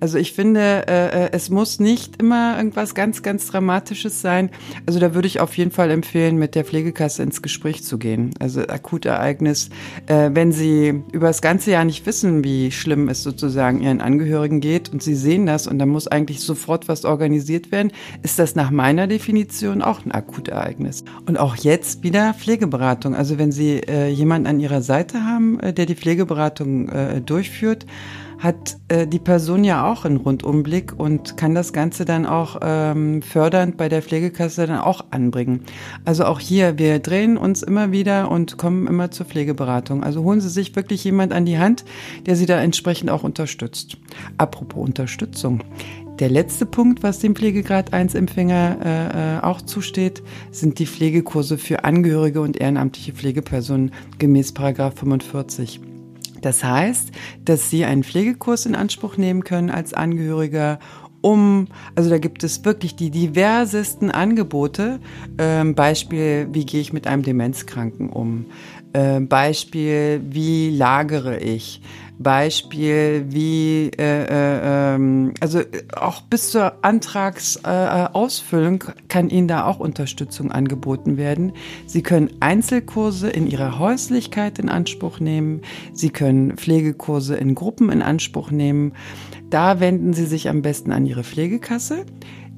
Also 0.00 0.18
ich 0.18 0.32
finde, 0.32 0.86
äh, 0.86 1.26
äh, 1.26 1.28
es 1.32 1.50
muss 1.50 1.80
nicht 1.80 2.20
immer 2.20 2.56
irgendwas 2.56 2.94
ganz, 2.94 3.22
ganz 3.22 3.46
Dramatisches 3.48 4.20
sein. 4.20 4.50
Also 4.86 5.00
da 5.00 5.14
würde 5.14 5.26
ich 5.26 5.40
auf 5.40 5.56
jeden 5.56 5.70
Fall 5.70 5.90
empfehlen, 5.90 6.36
mit 6.36 6.54
der 6.54 6.64
Pflegekasse 6.64 7.22
ins 7.22 7.40
Gespräch 7.40 7.84
zu 7.84 7.98
gehen. 7.98 8.34
Also 8.38 8.60
Akutereignis, 8.60 9.70
äh, 10.06 10.30
wenn 10.34 10.52
Sie 10.52 11.02
über 11.12 11.28
das 11.28 11.40
ganze 11.40 11.70
Jahr 11.70 11.84
nicht 11.84 12.04
wissen, 12.06 12.44
wie 12.44 12.70
schlimm 12.70 13.08
es 13.08 13.22
sozusagen 13.22 13.80
Ihren 13.80 14.00
Angehörigen 14.00 14.60
geht 14.60 14.92
und 14.92 15.02
Sie 15.02 15.14
sehen 15.14 15.46
das 15.46 15.66
und 15.66 15.78
da 15.78 15.86
muss 15.86 16.06
eigentlich 16.06 16.40
sofort 16.40 16.86
was 16.86 17.04
organisiert 17.04 17.72
werden, 17.72 17.92
ist 18.22 18.38
das 18.38 18.54
nach 18.54 18.70
meiner 18.70 19.06
Definition 19.06 19.80
auch 19.80 20.04
ein 20.04 20.12
Akutereignis. 20.12 21.04
Und 21.26 21.38
auch 21.38 21.56
jetzt 21.56 22.02
wieder 22.02 22.34
Pflege 22.34 22.58
Pflegeberatung. 22.58 23.14
Also 23.14 23.38
wenn 23.38 23.52
Sie 23.52 23.80
äh, 23.80 24.08
jemanden 24.08 24.46
an 24.46 24.60
Ihrer 24.60 24.82
Seite 24.82 25.24
haben, 25.24 25.60
äh, 25.60 25.72
der 25.72 25.86
die 25.86 25.94
Pflegeberatung 25.94 26.88
äh, 26.88 27.20
durchführt, 27.20 27.86
hat 28.38 28.76
äh, 28.88 29.06
die 29.06 29.18
Person 29.18 29.64
ja 29.64 29.90
auch 29.90 30.04
einen 30.04 30.16
Rundumblick 30.16 30.98
und 30.98 31.36
kann 31.36 31.54
das 31.54 31.72
Ganze 31.72 32.04
dann 32.04 32.24
auch 32.24 32.60
ähm, 32.62 33.20
fördernd 33.22 33.76
bei 33.76 33.88
der 33.88 34.02
Pflegekasse 34.02 34.66
dann 34.66 34.78
auch 34.78 35.06
anbringen. 35.10 35.64
Also 36.04 36.24
auch 36.24 36.40
hier, 36.40 36.78
wir 36.78 37.00
drehen 37.00 37.36
uns 37.36 37.62
immer 37.62 37.90
wieder 37.90 38.30
und 38.30 38.56
kommen 38.56 38.86
immer 38.86 39.10
zur 39.10 39.26
Pflegeberatung. 39.26 40.04
Also 40.04 40.22
holen 40.22 40.40
Sie 40.40 40.48
sich 40.48 40.74
wirklich 40.76 41.02
jemand 41.04 41.32
an 41.32 41.46
die 41.46 41.58
Hand, 41.58 41.84
der 42.26 42.36
Sie 42.36 42.46
da 42.46 42.60
entsprechend 42.60 43.10
auch 43.10 43.24
unterstützt. 43.24 43.96
Apropos 44.38 44.86
Unterstützung. 44.86 45.62
Der 46.20 46.28
letzte 46.28 46.66
Punkt, 46.66 47.04
was 47.04 47.20
dem 47.20 47.36
Pflegegrad 47.36 47.92
1 47.92 48.16
Empfänger 48.16 48.78
äh, 48.84 49.36
äh, 49.36 49.40
auch 49.40 49.62
zusteht, 49.62 50.22
sind 50.50 50.80
die 50.80 50.86
Pflegekurse 50.86 51.58
für 51.58 51.84
Angehörige 51.84 52.40
und 52.40 52.56
ehrenamtliche 52.56 53.12
Pflegepersonen 53.12 53.92
gemäß 54.18 54.52
Paragraph 54.52 54.98
45. 54.98 55.87
Das 56.40 56.64
heißt, 56.64 57.10
dass 57.44 57.70
Sie 57.70 57.84
einen 57.84 58.04
Pflegekurs 58.04 58.66
in 58.66 58.74
Anspruch 58.74 59.16
nehmen 59.16 59.44
können 59.44 59.70
als 59.70 59.94
Angehöriger 59.94 60.78
um, 61.20 61.66
also 61.96 62.10
da 62.10 62.18
gibt 62.18 62.44
es 62.44 62.64
wirklich 62.64 62.94
die 62.94 63.10
diversesten 63.10 64.10
Angebote. 64.10 65.00
Ähm, 65.38 65.74
Beispiel, 65.74 66.48
wie 66.52 66.64
gehe 66.64 66.80
ich 66.80 66.92
mit 66.92 67.06
einem 67.06 67.22
Demenzkranken 67.22 68.08
um? 68.08 68.46
Ähm, 68.94 69.28
Beispiel, 69.28 70.20
wie 70.24 70.70
lagere 70.70 71.38
ich? 71.38 71.80
Beispiel 72.18 73.26
wie, 73.28 73.90
äh, 73.96 74.24
äh, 74.24 74.94
ähm, 74.94 75.34
also 75.40 75.60
auch 75.94 76.22
bis 76.22 76.50
zur 76.50 76.84
Antragsausfüllung 76.84 78.82
äh, 78.82 78.92
kann 79.08 79.30
Ihnen 79.30 79.46
da 79.46 79.66
auch 79.66 79.78
Unterstützung 79.78 80.50
angeboten 80.50 81.16
werden. 81.16 81.52
Sie 81.86 82.02
können 82.02 82.30
Einzelkurse 82.40 83.30
in 83.30 83.46
Ihrer 83.46 83.78
Häuslichkeit 83.78 84.58
in 84.58 84.68
Anspruch 84.68 85.20
nehmen. 85.20 85.62
Sie 85.92 86.10
können 86.10 86.56
Pflegekurse 86.56 87.36
in 87.36 87.54
Gruppen 87.54 87.90
in 87.90 88.02
Anspruch 88.02 88.50
nehmen. 88.50 88.94
Da 89.48 89.78
wenden 89.78 90.12
Sie 90.12 90.26
sich 90.26 90.48
am 90.48 90.60
besten 90.60 90.90
an 90.90 91.06
Ihre 91.06 91.22
Pflegekasse. 91.22 92.04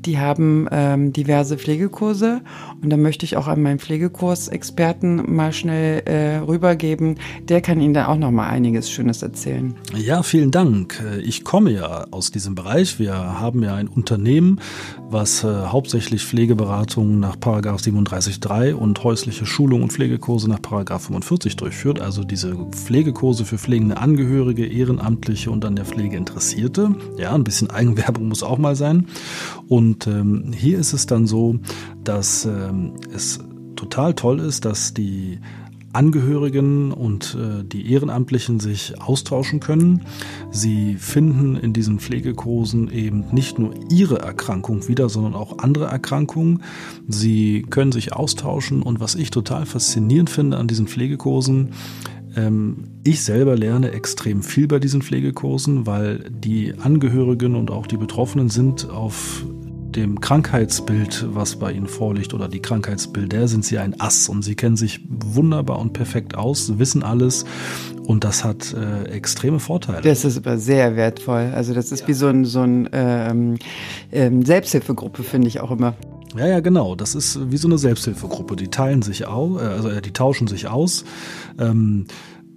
Die 0.07 0.19
haben 0.19 0.67
ähm, 0.71 1.13
diverse 1.13 1.59
Pflegekurse 1.59 2.41
und 2.83 2.91
da 2.91 2.97
möchte 2.97 3.27
ich 3.27 3.37
auch 3.37 3.49
an 3.49 3.61
meinen 3.61 3.79
Pflegekursexperten 3.79 5.35
mal 5.35 5.53
schnell 5.53 6.03
äh, 6.07 6.39
rübergeben. 6.39 7.17
Der 7.43 7.61
kann 7.61 7.81
Ihnen 7.81 7.93
da 7.93 8.09
auch 8.09 8.17
noch 8.17 8.31
mal 8.31 8.49
einiges 8.49 8.91
Schönes 8.91 9.23
erzählen. 9.23 9.75
Ja, 9.95 10.23
vielen 10.23 10.51
Dank. 10.51 11.03
Ich 11.23 11.45
komme 11.45 11.71
ja 11.73 12.07
aus 12.11 12.31
diesem 12.31 12.55
Bereich. 12.55 12.99
Wir 12.99 13.15
haben 13.15 13.63
ja 13.63 13.75
ein 13.75 13.89
Unternehmen, 13.89 14.61
was 15.11 15.45
äh, 15.45 15.49
hauptsächlich 15.49 16.25
Pflegeberatungen 16.25 17.21
nach 17.21 17.39
Paragraph 17.39 17.83
37.3 17.83 18.73
und 18.73 19.05
häusliche 19.05 19.45
Schulung 19.45 19.83
und 19.83 19.93
Pflegekurse 19.93 20.49
nach 20.49 20.63
Paragraph 20.63 21.05
45 21.05 21.57
durchführt. 21.57 22.01
Also 22.01 22.25
diese 22.25 22.55
Pflegekurse 22.71 23.45
für 23.45 23.59
pflegende 23.59 23.99
Angehörige, 23.99 24.67
Ehrenamtliche 24.67 25.51
und 25.51 25.65
an 25.67 25.77
der 25.77 25.85
Pflege 25.85 26.17
Interessierte. 26.17 26.95
Ja, 27.19 27.35
ein 27.35 27.45
bisschen 27.45 27.71
Eigenwerbung 27.71 28.29
muss 28.29 28.43
auch 28.43 28.59
mal 28.59 28.77
sein. 28.77 29.07
Und 29.69 29.90
ähm, 30.07 30.53
hier 30.53 30.79
ist 30.79 30.93
es 30.93 31.07
dann 31.07 31.27
so, 31.27 31.59
dass 32.05 32.45
ähm, 32.45 32.95
es 33.15 33.41
total 33.77 34.15
toll 34.15 34.41
ist, 34.41 34.65
dass 34.65 34.95
die 34.95 35.39
Angehörigen 35.93 36.93
und 36.93 37.37
äh, 37.37 37.65
die 37.65 37.93
Ehrenamtlichen 37.93 38.61
sich 38.61 39.01
austauschen 39.01 39.59
können. 39.59 40.03
Sie 40.53 40.95
finden 40.95 41.57
in 41.57 41.73
diesen 41.73 41.99
Pflegekursen 41.99 42.91
eben 42.93 43.25
nicht 43.33 43.59
nur 43.59 43.75
ihre 43.91 44.21
Erkrankung 44.21 44.87
wieder, 44.87 45.09
sondern 45.09 45.35
auch 45.35 45.59
andere 45.59 45.87
Erkrankungen. 45.87 46.63
Sie 47.09 47.63
können 47.63 47.91
sich 47.91 48.13
austauschen 48.13 48.83
und 48.83 49.01
was 49.01 49.17
ich 49.17 49.31
total 49.31 49.67
faszinierend 49.67 50.31
finde 50.31 50.59
an 50.59 50.69
diesen 50.69 50.87
Pflegekursen, 50.87 51.71
ähm, 52.37 52.85
ich 53.03 53.25
selber 53.25 53.57
lerne 53.57 53.91
extrem 53.91 54.45
viel 54.45 54.69
bei 54.69 54.79
diesen 54.79 55.03
Pflegekursen, 55.03 55.87
weil 55.87 56.31
die 56.31 56.75
Angehörigen 56.79 57.57
und 57.57 57.73
auch 57.73 57.89
die 57.89 57.97
Betroffenen 57.97 58.49
sind 58.49 58.89
auf 58.89 59.45
dem 59.97 60.21
Krankheitsbild, 60.21 61.27
was 61.31 61.57
bei 61.57 61.73
Ihnen 61.73 61.87
vorliegt, 61.87 62.35
oder 62.35 62.49
die 62.49 62.61
Krankheitsbilder, 62.61 63.49
sind 63.49 63.65
Sie 63.65 63.79
ein 63.79 64.01
Ass 64.01 64.29
und 64.29 64.43
Sie 64.43 64.55
kennen 64.55 64.77
sich 64.77 65.01
wunderbar 65.09 65.79
und 65.79 65.93
perfekt 65.93 66.35
aus, 66.35 66.79
wissen 66.79 67.03
alles 67.03 67.45
und 68.07 68.25
das 68.25 68.45
hat 68.45 68.75
äh, 68.75 69.05
extreme 69.11 69.61
Vorteile. 69.61 70.03
Das 70.03 70.25
ist 70.25 70.37
aber 70.37 70.59
sehr 70.59 70.97
wertvoll. 70.97 71.53
Also 71.55 71.75
das 71.75 71.93
ist 71.93 72.03
ja. 72.03 72.09
wie 72.09 72.13
so 72.15 72.27
ein, 72.29 72.45
so 72.45 72.61
ein 72.61 72.89
ähm, 72.93 73.57
ähm, 74.13 74.45
Selbsthilfegruppe, 74.45 75.23
finde 75.23 75.49
ich 75.49 75.61
auch 75.61 75.71
immer. 75.71 75.95
Ja, 76.37 76.47
ja, 76.47 76.61
genau. 76.61 76.95
Das 76.95 77.15
ist 77.15 77.51
wie 77.51 77.57
so 77.57 77.69
eine 77.69 77.79
Selbsthilfegruppe. 77.79 78.57
Die 78.57 78.69
teilen 78.69 79.03
sich 79.03 79.27
aus, 79.27 79.61
äh, 79.61 79.65
also 79.65 79.89
äh, 79.89 80.03
die 80.03 80.13
tauschen 80.13 80.47
sich 80.47 80.69
aus. 80.69 81.05
Ähm, 81.59 82.07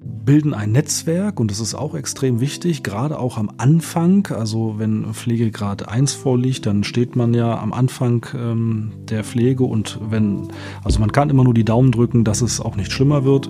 bilden 0.04 0.54
ein 0.54 0.72
Netzwerk 0.72 1.40
und 1.40 1.52
das 1.52 1.60
ist 1.60 1.76
auch 1.76 1.96
extrem 1.96 2.40
wichtig, 2.40 2.84
gerade 2.84 3.20
auch 3.20 3.38
am 3.38 3.52
Anfang. 3.58 4.28
Also 4.28 4.76
wenn 4.78 5.14
Pflegegrad 5.14 5.88
1 5.88 6.14
vorliegt, 6.14 6.66
dann 6.66 6.84
steht 6.84 7.16
man 7.16 7.34
ja 7.34 7.60
am 7.60 7.74
Anfang 7.74 8.26
ähm, 8.34 8.92
der 9.10 9.24
Pflege 9.24 9.64
und 9.64 10.00
wenn, 10.10 10.48
also 10.84 11.00
man 11.00 11.12
kann 11.12 11.30
immer 11.30 11.44
nur 11.44 11.54
die 11.54 11.66
Daumen 11.66 11.92
drücken, 11.92 12.24
dass 12.24 12.42
es 12.42 12.62
auch 12.62 12.76
nicht 12.76 12.92
schlimmer 12.92 13.26
wird, 13.26 13.50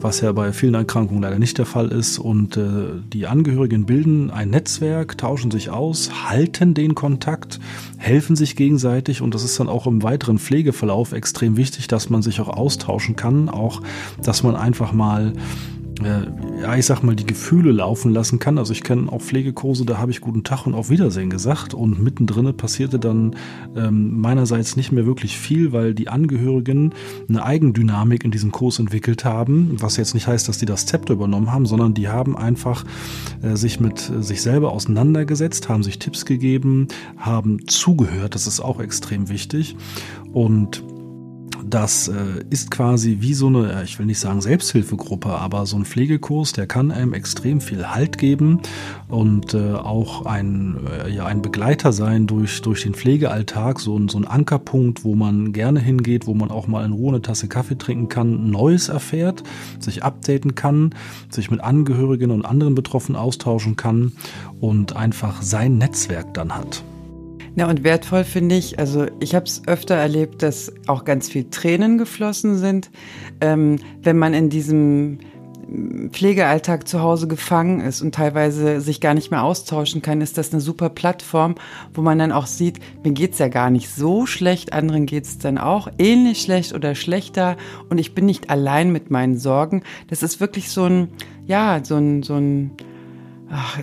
was 0.00 0.20
ja 0.20 0.32
bei 0.32 0.52
vielen 0.52 0.74
Erkrankungen 0.74 1.22
leider 1.22 1.38
nicht 1.38 1.58
der 1.58 1.66
Fall 1.66 1.88
ist. 1.88 2.18
Und 2.18 2.56
äh, 2.56 3.02
die 3.12 3.26
Angehörigen 3.26 3.84
bilden 3.84 4.30
ein 4.30 4.50
Netzwerk, 4.50 5.18
tauschen 5.18 5.50
sich 5.50 5.70
aus, 5.70 6.28
halten 6.28 6.72
den 6.72 6.94
Kontakt, 6.94 7.60
helfen 7.98 8.36
sich 8.36 8.56
gegenseitig 8.56 9.20
und 9.20 9.34
das 9.34 9.44
ist 9.44 9.60
dann 9.60 9.68
auch 9.68 9.86
im 9.86 10.02
weiteren 10.02 10.38
Pflegeverlauf 10.38 11.12
extrem 11.12 11.56
wichtig, 11.56 11.88
dass 11.88 12.08
man 12.08 12.22
sich 12.22 12.40
auch 12.40 12.48
austauschen 12.48 13.16
kann, 13.16 13.48
auch 13.48 13.82
dass 14.22 14.42
man 14.42 14.56
einfach 14.56 14.92
mal 14.92 15.32
äh, 16.04 16.62
ja, 16.62 16.76
ich 16.76 16.86
sag 16.86 17.02
mal, 17.02 17.16
die 17.16 17.26
Gefühle 17.26 17.72
laufen 17.72 18.12
lassen 18.12 18.38
kann. 18.38 18.58
Also 18.58 18.72
ich 18.72 18.82
kenne 18.82 19.10
auch 19.12 19.20
Pflegekurse, 19.20 19.84
da 19.84 19.98
habe 19.98 20.10
ich 20.10 20.20
guten 20.20 20.44
Tag 20.44 20.66
und 20.66 20.74
auf 20.74 20.90
Wiedersehen 20.90 21.30
gesagt. 21.30 21.74
Und 21.74 22.02
mittendrin 22.02 22.56
passierte 22.56 22.98
dann 22.98 23.36
ähm, 23.76 24.20
meinerseits 24.20 24.76
nicht 24.76 24.92
mehr 24.92 25.06
wirklich 25.06 25.38
viel, 25.38 25.72
weil 25.72 25.94
die 25.94 26.08
Angehörigen 26.08 26.92
eine 27.28 27.44
Eigendynamik 27.44 28.24
in 28.24 28.30
diesem 28.30 28.52
Kurs 28.52 28.78
entwickelt 28.78 29.24
haben, 29.24 29.76
was 29.80 29.96
jetzt 29.96 30.14
nicht 30.14 30.26
heißt, 30.26 30.48
dass 30.48 30.58
die 30.58 30.66
das 30.66 30.86
Zepter 30.86 31.14
übernommen 31.14 31.52
haben, 31.52 31.66
sondern 31.66 31.94
die 31.94 32.08
haben 32.08 32.36
einfach 32.36 32.84
äh, 33.42 33.56
sich 33.56 33.80
mit 33.80 34.10
äh, 34.10 34.22
sich 34.22 34.42
selber 34.42 34.72
auseinandergesetzt, 34.72 35.68
haben 35.68 35.82
sich 35.82 35.98
Tipps 35.98 36.24
gegeben, 36.24 36.88
haben 37.16 37.66
zugehört, 37.66 38.34
das 38.34 38.46
ist 38.46 38.60
auch 38.60 38.80
extrem 38.80 39.28
wichtig. 39.28 39.76
Und 40.32 40.82
das 41.68 42.08
äh, 42.08 42.44
ist 42.50 42.70
quasi 42.70 43.18
wie 43.20 43.34
so 43.34 43.48
eine, 43.48 43.82
ich 43.84 43.98
will 43.98 44.06
nicht 44.06 44.18
sagen 44.20 44.40
Selbsthilfegruppe, 44.40 45.28
aber 45.28 45.66
so 45.66 45.76
ein 45.76 45.84
Pflegekurs, 45.84 46.52
der 46.52 46.66
kann 46.66 46.90
einem 46.90 47.14
extrem 47.14 47.60
viel 47.60 47.88
Halt 47.88 48.18
geben 48.18 48.60
und 49.08 49.54
äh, 49.54 49.74
auch 49.74 50.26
ein, 50.26 50.78
äh, 50.86 51.10
ja, 51.10 51.26
ein 51.26 51.42
Begleiter 51.42 51.92
sein 51.92 52.26
durch, 52.26 52.62
durch 52.62 52.82
den 52.82 52.94
Pflegealltag, 52.94 53.80
so 53.80 53.98
ein, 53.98 54.08
so 54.08 54.18
ein 54.18 54.26
Ankerpunkt, 54.26 55.04
wo 55.04 55.14
man 55.14 55.52
gerne 55.52 55.80
hingeht, 55.80 56.26
wo 56.26 56.34
man 56.34 56.50
auch 56.50 56.66
mal 56.66 56.84
in 56.84 56.92
Ruhe 56.92 57.10
eine 57.10 57.22
Tasse 57.22 57.48
Kaffee 57.48 57.78
trinken 57.78 58.08
kann, 58.08 58.50
Neues 58.50 58.88
erfährt, 58.88 59.42
sich 59.78 60.02
updaten 60.02 60.54
kann, 60.54 60.94
sich 61.30 61.50
mit 61.50 61.60
Angehörigen 61.60 62.30
und 62.30 62.44
anderen 62.44 62.74
Betroffenen 62.74 63.20
austauschen 63.20 63.76
kann 63.76 64.12
und 64.60 64.96
einfach 64.96 65.42
sein 65.42 65.78
Netzwerk 65.78 66.34
dann 66.34 66.54
hat. 66.54 66.82
Ja, 67.56 67.68
und 67.68 67.84
wertvoll 67.84 68.24
finde 68.24 68.56
ich, 68.56 68.78
also 68.78 69.06
ich 69.20 69.34
habe 69.34 69.46
es 69.46 69.62
öfter 69.66 69.94
erlebt, 69.94 70.42
dass 70.42 70.72
auch 70.86 71.04
ganz 71.04 71.28
viel 71.28 71.50
Tränen 71.50 71.98
geflossen 71.98 72.56
sind, 72.56 72.90
ähm, 73.40 73.76
wenn 74.02 74.18
man 74.18 74.34
in 74.34 74.48
diesem 74.48 75.18
Pflegealltag 76.10 76.88
zu 76.88 77.02
Hause 77.02 77.28
gefangen 77.28 77.80
ist 77.80 78.00
und 78.00 78.14
teilweise 78.14 78.80
sich 78.80 79.00
gar 79.00 79.12
nicht 79.12 79.30
mehr 79.30 79.42
austauschen 79.42 80.00
kann, 80.00 80.22
ist 80.22 80.38
das 80.38 80.52
eine 80.52 80.62
super 80.62 80.88
Plattform, 80.88 81.56
wo 81.92 82.00
man 82.00 82.18
dann 82.18 82.32
auch 82.32 82.46
sieht, 82.46 82.78
mir 83.04 83.12
geht's 83.12 83.38
ja 83.38 83.48
gar 83.48 83.68
nicht 83.70 83.90
so 83.90 84.24
schlecht, 84.24 84.72
anderen 84.72 85.04
geht's 85.04 85.38
dann 85.38 85.58
auch 85.58 85.88
ähnlich 85.98 86.40
schlecht 86.40 86.72
oder 86.72 86.94
schlechter 86.94 87.56
und 87.90 87.98
ich 87.98 88.14
bin 88.14 88.24
nicht 88.24 88.48
allein 88.48 88.92
mit 88.92 89.10
meinen 89.10 89.36
Sorgen. 89.36 89.82
Das 90.08 90.22
ist 90.22 90.40
wirklich 90.40 90.70
so 90.70 90.84
ein, 90.84 91.08
ja, 91.46 91.80
so 91.84 91.96
ein, 91.96 92.22
so 92.22 92.36
ein 92.36 92.70
ach, 93.50 93.78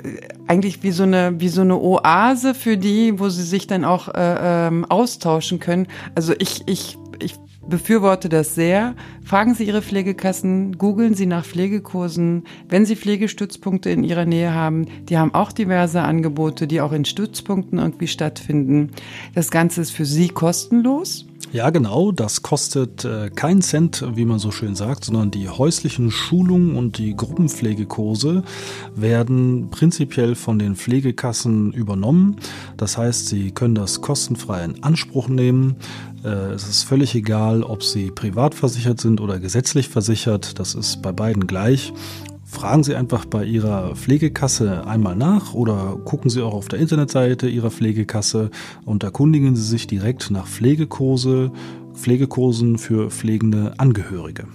eigentlich 0.47 0.83
wie 0.83 0.91
so 0.91 1.03
eine 1.03 1.39
wie 1.39 1.49
so 1.49 1.61
eine 1.61 1.77
Oase 1.77 2.53
für 2.53 2.77
die, 2.77 3.19
wo 3.19 3.29
sie 3.29 3.43
sich 3.43 3.67
dann 3.67 3.85
auch 3.85 4.07
äh, 4.09 4.67
ähm, 4.67 4.85
austauschen 4.85 5.59
können. 5.59 5.87
Also 6.15 6.33
ich 6.37 6.63
ich 6.67 6.97
ich 7.19 7.35
befürworte 7.67 8.29
das 8.29 8.55
sehr. 8.55 8.95
Fragen 9.23 9.55
Sie 9.55 9.65
Ihre 9.65 9.81
Pflegekassen, 9.81 10.77
googeln 10.77 11.15
Sie 11.15 11.25
nach 11.25 11.45
Pflegekursen. 11.45 12.43
Wenn 12.69 12.85
Sie 12.85 12.95
Pflegestützpunkte 12.95 13.89
in 13.89 14.03
Ihrer 14.03 14.25
Nähe 14.25 14.53
haben, 14.53 14.85
die 15.09 15.17
haben 15.17 15.33
auch 15.33 15.51
diverse 15.51 16.01
Angebote, 16.01 16.67
die 16.67 16.81
auch 16.81 16.91
in 16.91 17.05
Stützpunkten 17.05 17.79
irgendwie 17.79 18.07
stattfinden. 18.07 18.91
Das 19.33 19.51
Ganze 19.51 19.81
ist 19.81 19.91
für 19.91 20.05
Sie 20.05 20.27
kostenlos. 20.29 21.25
Ja, 21.55 21.69
genau. 21.69 22.11
Das 22.11 22.41
kostet 22.41 23.05
äh, 23.05 23.29
keinen 23.29 23.61
Cent, 23.61 24.03
wie 24.15 24.25
man 24.25 24.39
so 24.39 24.51
schön 24.51 24.75
sagt, 24.75 25.05
sondern 25.05 25.31
die 25.31 25.47
häuslichen 25.47 26.11
Schulungen 26.11 26.75
und 26.75 26.97
die 26.97 27.15
Gruppenpflegekurse 27.15 28.43
werden 28.93 29.69
prinzipiell 29.71 30.35
von 30.35 30.59
den 30.59 30.75
Pflegekassen 30.75 31.71
übernommen. 31.71 32.35
Das 32.75 32.97
heißt, 32.97 33.27
Sie 33.27 33.51
können 33.51 33.73
das 33.73 34.01
kostenfrei 34.01 34.65
in 34.65 34.83
Anspruch 34.83 35.29
nehmen. 35.29 35.77
Äh, 36.25 36.27
es 36.27 36.67
ist 36.67 36.83
völlig 36.83 37.15
egal, 37.15 37.63
ob 37.63 37.83
Sie 37.83 38.11
privat 38.11 38.53
versichert 38.53 38.99
sind 38.99 39.21
oder 39.21 39.39
gesetzlich 39.39 39.87
versichert. 39.87 40.59
Das 40.59 40.75
ist 40.75 41.01
bei 41.01 41.13
beiden 41.13 41.47
gleich. 41.47 41.93
Fragen 42.55 42.83
Sie 42.85 42.95
einfach 42.95 43.25
bei 43.25 43.43
Ihrer 43.43 43.95
Pflegekasse 43.95 44.87
einmal 44.87 45.15
nach 45.15 45.53
oder 45.53 45.97
gucken 46.05 46.29
Sie 46.29 46.41
auch 46.41 46.53
auf 46.53 46.69
der 46.69 46.79
Internetseite 46.79 47.49
Ihrer 47.49 47.69
Pflegekasse 47.69 48.49
und 48.85 49.03
erkundigen 49.03 49.57
Sie 49.57 49.63
sich 49.63 49.87
direkt 49.87 50.31
nach 50.31 50.47
Pflegekurse, 50.47 51.51
Pflegekursen 51.93 52.77
für 52.77 53.11
pflegende 53.11 53.73
Angehörige. 53.77 54.47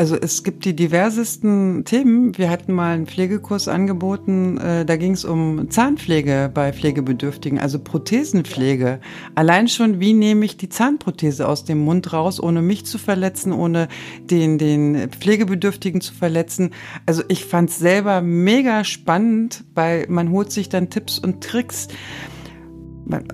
Also 0.00 0.16
es 0.16 0.44
gibt 0.44 0.64
die 0.64 0.74
diversesten 0.74 1.84
Themen. 1.84 2.38
Wir 2.38 2.48
hatten 2.48 2.72
mal 2.72 2.94
einen 2.94 3.06
Pflegekurs 3.06 3.68
angeboten, 3.68 4.56
äh, 4.56 4.86
da 4.86 4.96
ging 4.96 5.12
es 5.12 5.26
um 5.26 5.70
Zahnpflege 5.70 6.50
bei 6.54 6.72
Pflegebedürftigen, 6.72 7.58
also 7.58 7.78
Prothesenpflege. 7.78 9.00
Allein 9.34 9.68
schon, 9.68 10.00
wie 10.00 10.14
nehme 10.14 10.46
ich 10.46 10.56
die 10.56 10.70
Zahnprothese 10.70 11.46
aus 11.46 11.66
dem 11.66 11.80
Mund 11.80 12.14
raus, 12.14 12.42
ohne 12.42 12.62
mich 12.62 12.86
zu 12.86 12.96
verletzen, 12.96 13.52
ohne 13.52 13.88
den, 14.22 14.56
den 14.56 15.10
Pflegebedürftigen 15.10 16.00
zu 16.00 16.14
verletzen. 16.14 16.70
Also 17.04 17.22
ich 17.28 17.44
fand 17.44 17.68
es 17.68 17.78
selber 17.78 18.22
mega 18.22 18.84
spannend, 18.84 19.64
weil 19.74 20.06
man 20.08 20.30
holt 20.30 20.50
sich 20.50 20.70
dann 20.70 20.88
Tipps 20.88 21.18
und 21.18 21.44
Tricks 21.44 21.88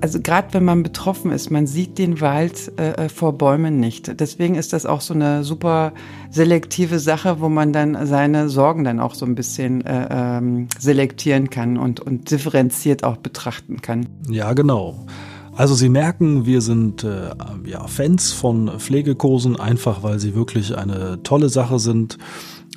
also 0.01 0.21
gerade 0.21 0.49
wenn 0.53 0.65
man 0.65 0.83
betroffen 0.83 1.33
ist, 1.33 1.51
man 1.51 1.67
sieht 1.67 1.99
den 1.99 2.21
Wald 2.21 2.73
äh, 2.79 2.93
äh, 2.93 3.09
vor 3.09 3.33
Bäumen 3.33 3.81
nicht. 3.81 4.21
Deswegen 4.21 4.55
ist 4.55 4.73
das 4.73 4.87
auch 4.87 5.01
so 5.01 5.15
eine 5.15 5.45
super 5.45 5.93
selektive 6.31 6.99
Sache, 6.99 7.41
wo 7.41 7.49
man 7.49 7.73
dann 7.73 8.07
seine 8.07 8.49
Sorgen 8.49 8.85
dann 8.85 9.01
auch 9.01 9.15
so 9.15 9.27
ein 9.27 9.35
bisschen 9.35 9.85
äh, 9.85 10.09
ähm, 10.11 10.69
selektieren 10.79 11.51
kann 11.51 11.77
und, 11.77 12.01
und 12.01 12.31
differenziert 12.31 13.05
auch 13.05 13.17
betrachten 13.17 13.81
kann. 13.83 14.07
Ja, 14.29 14.53
genau. 14.53 15.07
Also 15.57 15.75
Sie 15.75 15.89
merken, 15.89 16.45
wir 16.45 16.61
sind 16.61 17.03
äh, 17.03 17.31
ja, 17.65 17.87
Fans 17.87 18.33
von 18.33 18.79
Pflegekursen, 18.79 19.59
einfach 19.59 20.03
weil 20.03 20.19
sie 20.19 20.35
wirklich 20.35 20.77
eine 20.77 21.23
tolle 21.23 21.49
Sache 21.49 21.79
sind. 21.79 22.19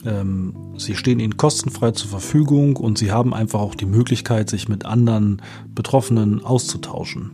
Ähm, 0.06 0.54
sie 0.78 0.96
stehen 0.96 1.20
ihnen 1.20 1.38
kostenfrei 1.38 1.92
zur 1.92 2.10
Verfügung 2.10 2.78
und 2.78 2.98
sie 2.98 3.12
haben 3.12 3.34
einfach 3.34 3.60
auch 3.60 3.76
die 3.76 3.86
Möglichkeit, 3.86 4.50
sich 4.50 4.70
mit 4.70 4.86
anderen 4.86 5.42
Betroffenen 5.74 6.44
auszutauschen. 6.44 7.32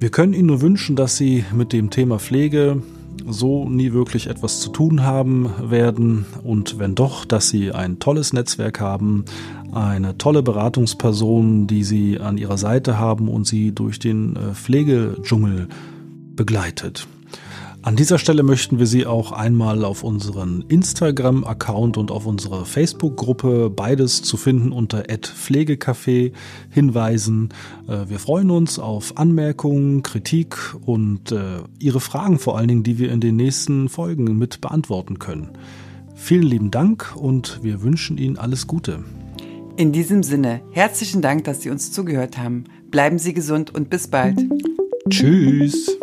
Wir 0.00 0.08
können 0.08 0.32
Ihnen 0.32 0.46
nur 0.46 0.62
wünschen, 0.62 0.96
dass 0.96 1.18
Sie 1.18 1.44
mit 1.52 1.74
dem 1.74 1.90
Thema 1.90 2.18
Pflege 2.18 2.82
so 3.28 3.68
nie 3.68 3.92
wirklich 3.92 4.28
etwas 4.28 4.60
zu 4.60 4.70
tun 4.70 5.02
haben 5.02 5.50
werden 5.62 6.24
und 6.42 6.78
wenn 6.78 6.94
doch, 6.94 7.26
dass 7.26 7.50
Sie 7.50 7.70
ein 7.70 7.98
tolles 7.98 8.32
Netzwerk 8.32 8.80
haben, 8.80 9.26
eine 9.72 10.16
tolle 10.16 10.42
Beratungsperson, 10.42 11.66
die 11.66 11.84
Sie 11.84 12.18
an 12.18 12.38
Ihrer 12.38 12.56
Seite 12.56 12.98
haben 12.98 13.28
und 13.28 13.46
Sie 13.46 13.72
durch 13.72 13.98
den 13.98 14.36
äh, 14.36 14.54
Pflegedschungel 14.54 15.68
begleitet. 16.34 17.06
An 17.82 17.96
dieser 17.96 18.18
Stelle 18.18 18.42
möchten 18.42 18.78
wir 18.78 18.86
Sie 18.86 19.06
auch 19.06 19.32
einmal 19.32 19.86
auf 19.86 20.04
unseren 20.04 20.64
Instagram-Account 20.68 21.96
und 21.96 22.10
auf 22.10 22.26
unsere 22.26 22.66
Facebook-Gruppe, 22.66 23.70
beides 23.70 24.20
zu 24.20 24.36
finden 24.36 24.70
unter 24.70 25.00
@pflegecafé 25.04 26.32
hinweisen. 26.68 27.48
Äh, 27.88 28.10
wir 28.10 28.18
freuen 28.18 28.50
uns 28.50 28.78
auf 28.78 29.16
Anmerkungen, 29.16 30.02
Kritik 30.02 30.58
und 30.84 31.32
äh, 31.32 31.62
Ihre 31.78 32.00
Fragen 32.00 32.38
vor 32.38 32.58
allen 32.58 32.68
Dingen, 32.68 32.82
die 32.82 32.98
wir 32.98 33.10
in 33.10 33.20
den 33.20 33.36
nächsten 33.36 33.88
Folgen 33.88 34.36
mit 34.36 34.60
beantworten 34.60 35.18
können. 35.18 35.48
Vielen 36.14 36.42
lieben 36.42 36.70
Dank 36.70 37.16
und 37.16 37.60
wir 37.62 37.82
wünschen 37.82 38.18
Ihnen 38.18 38.36
alles 38.36 38.66
Gute. 38.66 39.04
In 39.78 39.92
diesem 39.92 40.22
Sinne, 40.22 40.60
herzlichen 40.72 41.22
Dank, 41.22 41.44
dass 41.44 41.62
Sie 41.62 41.70
uns 41.70 41.92
zugehört 41.92 42.36
haben. 42.36 42.64
Bleiben 42.90 43.18
Sie 43.18 43.32
gesund 43.32 43.74
und 43.74 43.88
bis 43.88 44.08
bald. 44.08 44.38
Tschüss. 45.08 45.96